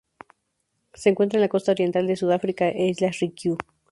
Se 0.95 1.09
encuentra 1.09 1.37
en 1.37 1.41
la 1.41 1.47
costa 1.47 1.73
oriental 1.73 2.07
de 2.07 2.15
Sudáfrica 2.15 2.69
e 2.69 2.87
Islas 2.87 3.19
Ryukyu. 3.19 3.55